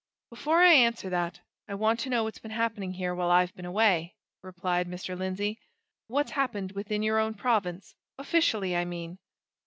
"Before 0.31 0.61
I 0.63 0.71
answer 0.73 1.11
that, 1.11 1.41
I 1.67 1.75
want 1.75 1.99
to 1.99 2.09
know 2.09 2.23
what's 2.23 2.39
been 2.39 2.49
happening 2.49 2.93
here 2.93 3.13
while 3.13 3.29
I've 3.29 3.53
been 3.53 3.67
away," 3.67 4.15
replied 4.41 4.87
Mr. 4.87 5.15
Lindsey. 5.15 5.59
"What's 6.07 6.31
happened 6.31 6.71
within 6.71 7.03
your 7.03 7.19
own 7.19 7.35
province 7.35 7.93
officially, 8.17 8.75
I 8.75 8.83
mean?" 8.83 9.19